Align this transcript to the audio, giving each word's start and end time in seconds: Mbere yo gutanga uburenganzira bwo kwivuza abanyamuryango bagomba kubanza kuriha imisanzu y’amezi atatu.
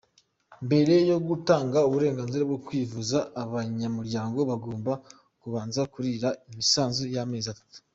Mbere 0.65 0.93
yo 1.09 1.17
gutanga 1.27 1.77
uburenganzira 1.87 2.43
bwo 2.49 2.59
kwivuza 2.65 3.17
abanyamuryango 3.43 4.39
bagomba 4.49 4.91
kubanza 5.41 5.81
kuriha 5.93 6.29
imisanzu 6.49 7.03
y’amezi 7.15 7.49
atatu. 7.55 7.77